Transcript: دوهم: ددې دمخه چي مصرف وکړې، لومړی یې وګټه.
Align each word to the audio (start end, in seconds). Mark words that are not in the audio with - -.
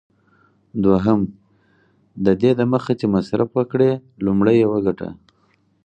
دوهم: 0.83 1.19
ددې 2.25 2.51
دمخه 2.59 2.93
چي 2.99 3.05
مصرف 3.15 3.49
وکړې، 3.57 3.91
لومړی 4.25 4.55
یې 4.61 4.67
وګټه. 4.73 5.09